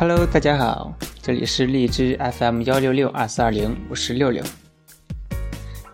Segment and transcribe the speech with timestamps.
[0.00, 4.44] Hello，大家好，这里是荔枝 FM 幺六六二四二零，我是六六。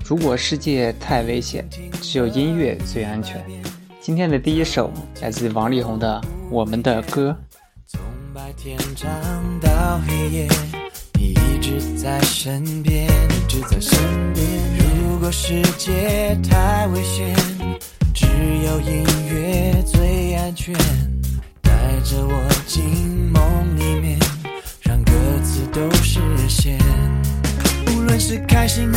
[0.05, 1.67] 如果世界太危险，
[2.03, 3.43] 只有音乐最安全。
[4.03, 6.21] 今天的第一首来自王力宏的
[6.51, 7.35] 《我们的歌》。
[7.87, 7.99] 从
[8.35, 9.11] 白天长
[9.59, 10.49] 到黑夜，
[11.15, 13.99] 你一直在身边，一直在身
[14.35, 14.47] 边。
[15.01, 17.35] 如果世界太危险，
[18.13, 18.27] 只
[18.67, 20.75] 有音乐最安全。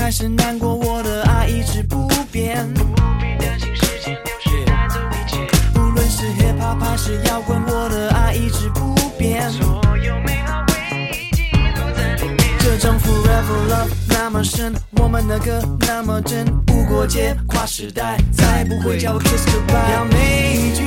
[0.08, 2.66] 还是难过，我的爱一直不变。
[2.74, 2.86] 不
[3.20, 5.46] 必担心时间流逝带走一切。
[5.78, 9.52] 无论是 hip hop 还是摇滚，我的爱一直不变。
[9.52, 10.76] 所有美好回
[11.12, 12.40] 忆记录在里面。
[12.58, 19.92] 这种 forever love 那么深，我们的歌那么真，无国界，跨时代，再不会叫 kiss goodbye。
[19.92, 20.84] 要每一句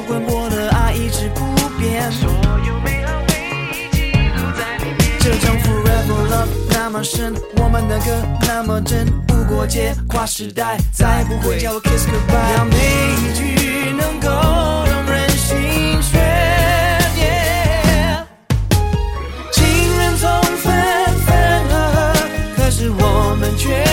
[0.00, 1.44] 摇滚，我的爱一直不
[1.78, 2.10] 变。
[2.10, 2.30] 所
[2.66, 3.34] 有美好回
[3.72, 4.98] 忆记录在里面。
[5.20, 8.06] 这种 forever love 那么深，我们的歌
[8.48, 12.56] 那么真，无国界，跨时代，再不会叫我 kiss goodbye。
[12.56, 12.76] 要每
[13.20, 14.30] 一句能够
[14.86, 16.18] 动人心弦。
[17.18, 18.24] yeah
[19.52, 19.62] 情
[19.98, 20.72] 人总分
[21.26, 22.12] 分合合，
[22.56, 23.84] 可是我们却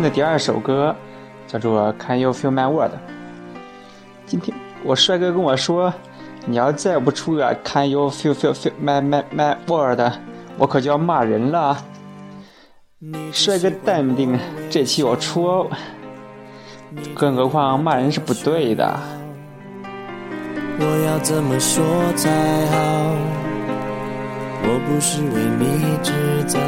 [0.00, 0.96] 天的第二首歌
[1.46, 2.92] 叫做《Can You Feel My World》。
[4.24, 5.92] 今天我帅哥跟我说，
[6.46, 10.00] 你要再不出个《Can You Feel Feel Feel My My My World》，
[10.56, 11.76] 我可就要骂人了。
[13.30, 14.38] 帅哥淡定，
[14.70, 15.68] 这期我出，
[17.14, 18.98] 更何况骂人是不对的。
[20.78, 21.84] 我要怎么说
[22.16, 22.30] 才
[22.68, 22.78] 好？
[24.62, 26.58] 我不是为你制造，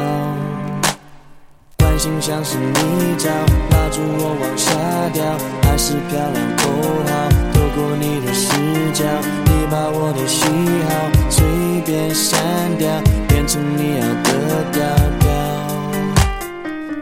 [2.03, 3.29] 心像是泥沼，
[3.71, 4.73] 拉住我往下
[5.13, 5.23] 掉，
[5.61, 6.67] 还是漂亮口
[7.07, 7.29] 号？
[7.53, 8.51] 透过你的视
[8.91, 9.05] 角，
[9.45, 10.43] 你把我的喜
[10.89, 10.91] 好
[11.29, 11.45] 随
[11.85, 12.89] 便删掉，
[13.29, 14.29] 变成你要的
[14.73, 14.83] 调
[15.21, 15.31] 调。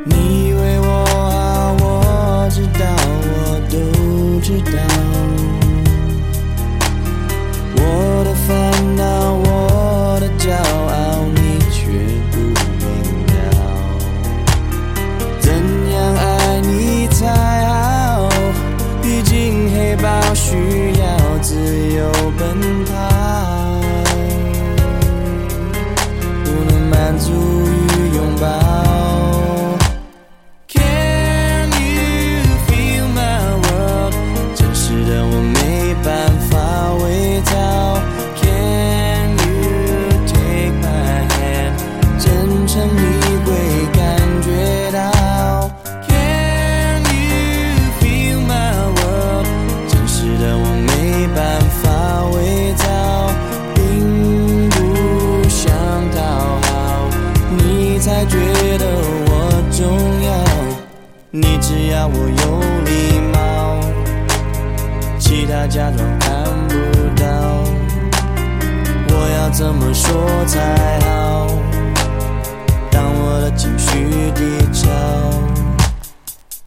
[0.06, 2.86] 你为我好，我知道，
[3.26, 4.91] 我都知道。
[65.42, 66.30] 其他假装看
[66.68, 66.76] 不
[67.20, 67.26] 到。
[69.10, 70.60] 我要怎么说才
[71.00, 71.48] 好？
[72.92, 74.88] 当我的情绪低潮。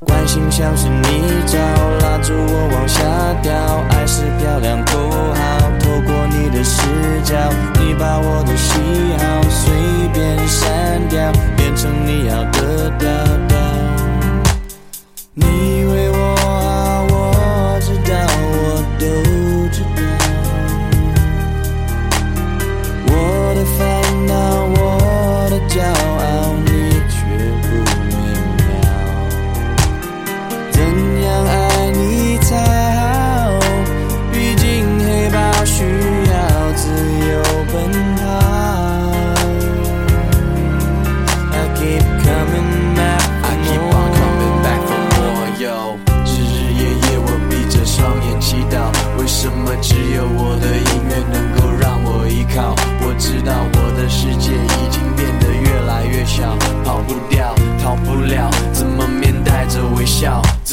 [0.00, 1.56] 关心像是泥沼，
[2.03, 2.99] 拉住我往下
[3.43, 3.53] 掉。
[3.91, 6.82] 爱是漂亮口号，透过你的视
[7.23, 7.37] 角，
[7.75, 8.75] 你把我的喜
[9.23, 9.73] 好随
[10.12, 13.09] 便删掉，变成你要的调
[13.47, 13.56] 调。
[15.32, 15.74] 你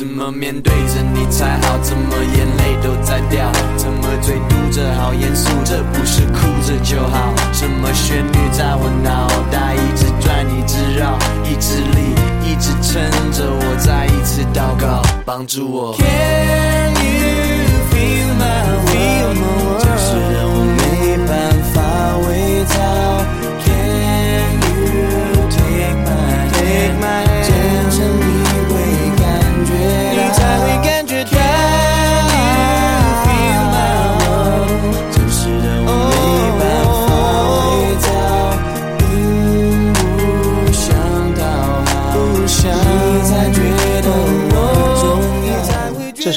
[0.01, 1.77] 怎么面对着你才好？
[1.83, 3.51] 怎么眼泪都在掉？
[3.77, 5.47] 怎么嘴嘟着好严肃？
[5.63, 7.31] 这不是哭着就好？
[7.53, 12.99] 什么旋律在我脑袋一直转，一直绕，意志力一直撑
[13.31, 15.93] 着我，再一次祷告，帮助我。
[15.93, 20.40] Can you feel my world？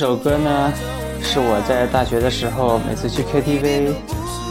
[0.05, 0.71] 这首歌呢，
[1.23, 3.95] 是我在大学的时候每次去 KTV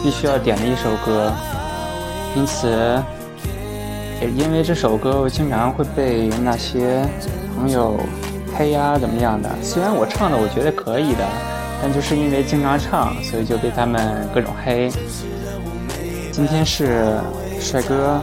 [0.01, 1.31] 必须要点的一首歌，
[2.35, 2.67] 因此
[4.19, 7.07] 也因为这首歌，我经常会被那些
[7.55, 7.99] 朋友
[8.57, 9.47] 黑呀怎么样的。
[9.61, 11.23] 虽然我唱的我觉得可以的，
[11.83, 14.89] 但就是因为经常唱，所以就被他们各种黑。
[16.31, 17.13] 今天是
[17.59, 18.19] 帅哥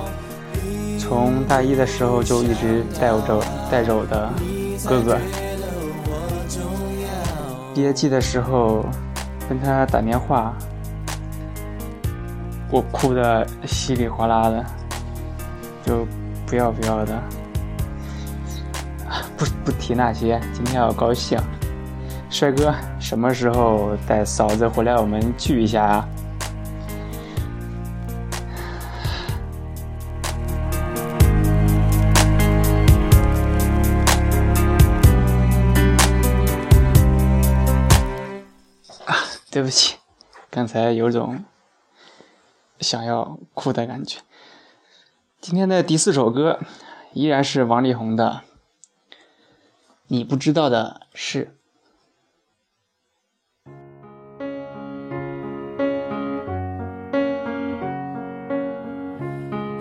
[0.99, 3.41] 从大一的时候就一直带着
[3.71, 4.29] 带着我的
[4.85, 5.17] 哥哥。
[7.73, 8.85] 毕业季的时候
[9.49, 10.53] 跟他打电话，
[12.71, 14.65] 我哭的稀里哗啦的，
[15.85, 16.07] 就
[16.47, 17.23] 不要不要的，
[19.39, 21.39] 不不提那些，今天要高兴。
[22.29, 26.09] 帅哥，什么时候带嫂子回来我们聚一下啊？
[39.51, 39.97] 对不起，
[40.49, 41.45] 刚才有种
[42.79, 44.21] 想要哭的感觉。
[45.41, 46.61] 今天的第四首歌
[47.13, 48.43] 依然是王力宏的
[50.07, 51.57] 《你不知道的事》。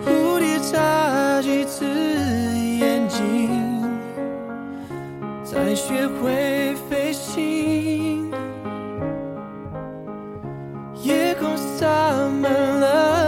[0.04, 4.00] 蝴蝶眨几次眼睛，
[5.44, 6.74] 才学会
[11.90, 13.19] 空洒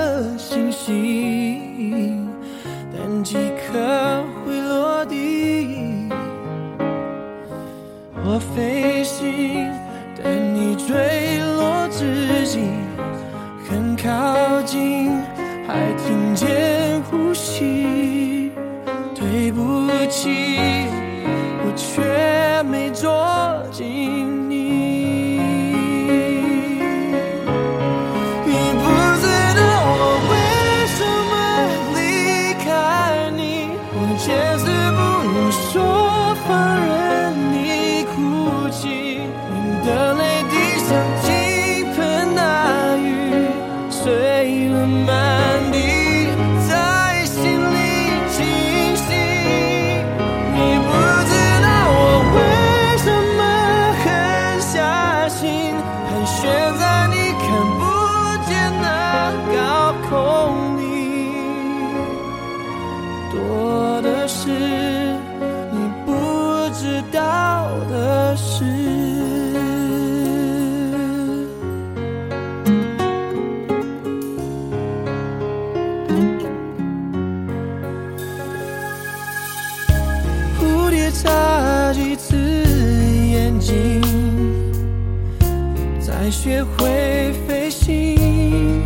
[86.43, 88.83] 学会飞行，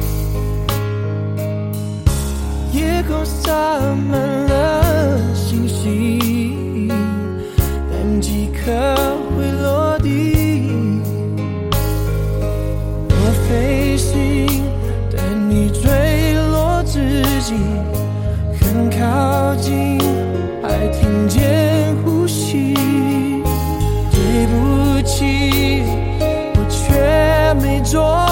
[2.70, 3.50] 夜空洒
[4.10, 6.86] 满了星星，
[7.90, 8.70] 但几颗
[9.30, 11.00] 会落地。
[13.08, 13.14] 我
[13.48, 14.62] 飞行，
[15.10, 17.54] 但你坠落之际
[18.60, 19.98] 很靠近，
[20.62, 21.75] 还听见
[27.86, 28.25] 却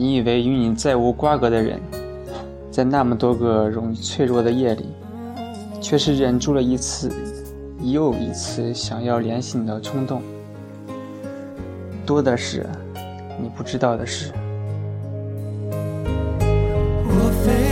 [0.00, 1.80] 你以为与你再无瓜葛的人，
[2.70, 4.86] 在那么多个容易脆弱的夜里，
[5.80, 7.10] 却是忍住了一次
[7.82, 10.22] 又一次想要联系你的冲动。
[12.06, 12.64] 多的是
[13.42, 14.30] 你不知道的事。
[17.10, 17.67] 我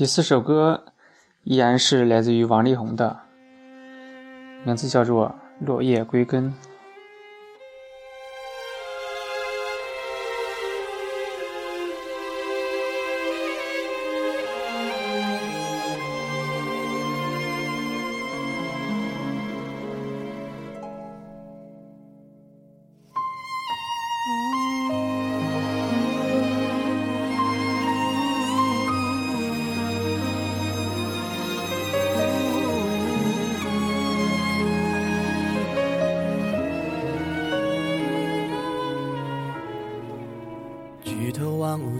[0.00, 0.86] 第四首歌
[1.44, 3.18] 依然是来自于王力宏的，
[4.64, 5.28] 名字叫做
[5.66, 6.50] 《落叶归根》。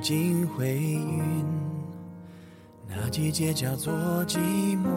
[0.01, 1.45] 尽灰云，
[2.89, 3.93] 那季节叫做
[4.27, 4.39] 寂
[4.77, 4.89] 寞。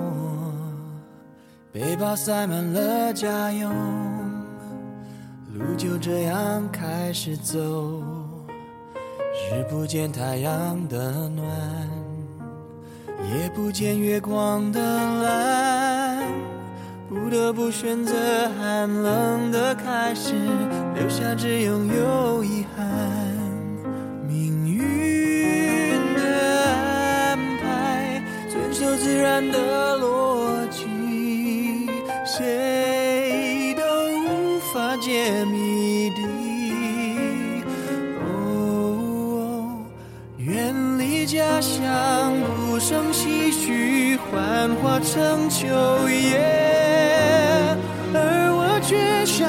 [1.73, 3.69] 背包塞满了家用，
[5.53, 8.01] 路就这样开始走。
[9.51, 11.45] 日不见太阳的暖，
[13.33, 14.79] 夜不见月光的
[15.23, 16.23] 蓝，
[17.09, 18.13] 不得不选择
[18.57, 20.33] 寒冷的开始，
[20.95, 23.42] 留下只拥有遗憾。
[24.33, 24.81] 命运
[26.15, 26.19] 的
[26.73, 30.87] 安排，遵守自然的逻辑，
[32.25, 33.83] 谁都
[34.23, 36.23] 无法解谜底。
[38.25, 39.77] 哦，
[40.39, 45.67] 远离家乡，不胜唏嘘，幻化成秋
[46.09, 46.41] 叶，
[48.15, 49.47] 而我却像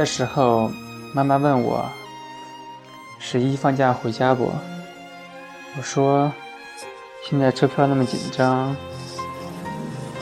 [0.00, 0.70] 的时候，
[1.12, 1.84] 妈妈问我
[3.20, 4.50] ：“十一放假回家不？
[5.76, 6.32] 我说
[7.22, 8.74] 现在车票那么紧张，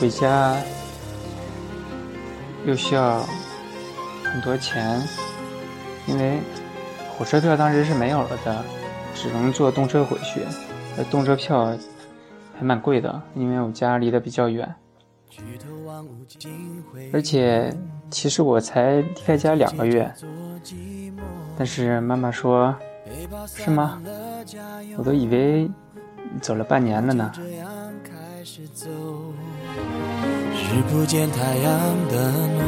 [0.00, 0.56] 回家
[2.66, 3.20] 又需要
[4.24, 5.00] 很多钱，
[6.08, 6.40] 因为
[7.16, 8.64] 火车票当时是没有了的，
[9.14, 10.42] 只能坐动车回去。
[11.08, 11.72] 动车票
[12.58, 14.74] 还蛮贵的，因为我家离得比较远，
[17.12, 17.72] 而且
[18.10, 20.12] 其实我才离开家两个月，
[21.56, 22.74] 但是妈妈说，
[23.46, 24.00] 是吗？
[24.96, 25.70] 我都以为
[26.40, 27.32] 走了半年了呢。
[30.54, 32.66] 是不见太阳的暖，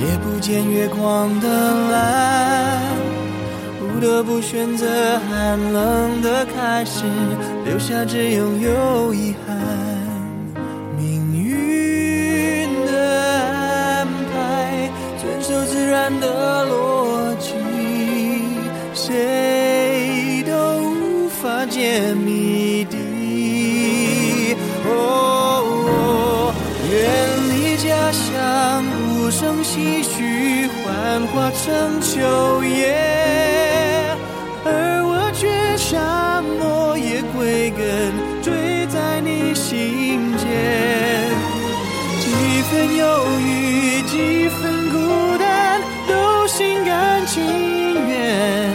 [0.00, 1.48] 也不见月光的
[1.90, 2.96] 蓝，
[3.78, 7.04] 不得不选择寒冷的开始，
[7.64, 9.91] 留下只拥有遗憾。
[16.20, 17.54] 的逻辑，
[18.94, 24.56] 谁都无法解谜底。
[24.84, 26.52] 哦，
[26.90, 26.92] 远
[27.50, 28.84] 离家乡，
[29.16, 32.94] 无声唏嘘，幻化成秋叶，
[34.64, 34.68] 而
[35.04, 37.80] 我却像落叶归根，
[38.42, 40.42] 坠在你心间。
[42.20, 42.26] 几
[42.70, 43.02] 分忧
[43.40, 44.71] 郁，几分，
[47.32, 47.40] 情
[48.08, 48.68] 愿。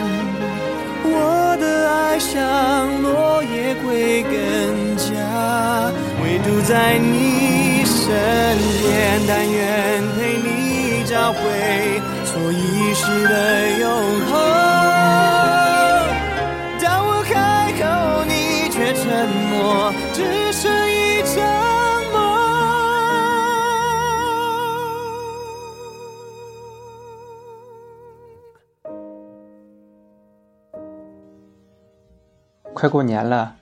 [1.04, 2.34] 我的爱像
[3.04, 4.34] 落叶归根
[4.98, 5.06] 家，
[6.24, 8.02] 唯独在你身
[8.82, 11.38] 边，但愿陪你找回
[12.26, 13.86] 错遗失的永
[14.26, 14.47] 恒。
[32.78, 33.56] 快过年了，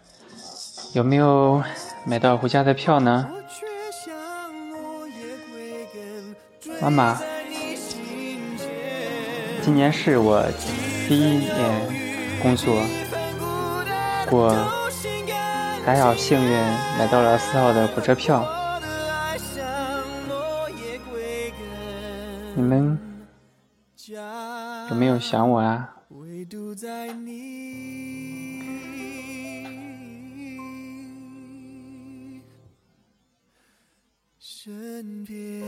[0.92, 1.64] 有没有
[2.04, 3.30] 买到回家的票呢？
[6.82, 7.18] 妈妈。
[9.64, 10.44] 今年是我
[11.08, 12.76] 第一年工作，
[14.32, 14.54] 我
[15.86, 16.52] 还好幸运
[17.00, 18.46] 买到了四号的火车票。
[22.54, 23.00] 你们
[24.90, 25.92] 有没有想我啊？
[34.66, 35.62] 身边。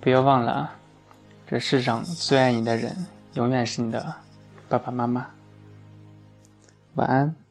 [0.00, 0.74] 不要忘了啊，
[1.46, 4.14] 这世上最爱你的人，永远是你的
[4.70, 5.26] 爸爸妈妈。
[6.94, 7.41] 晚安。